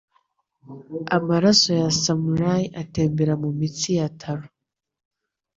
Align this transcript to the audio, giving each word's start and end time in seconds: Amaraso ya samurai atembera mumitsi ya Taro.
Amaraso 1.17 1.69
ya 1.81 1.89
samurai 2.01 2.63
atembera 2.81 3.33
mumitsi 3.41 3.89
ya 3.99 4.07
Taro. 4.19 4.47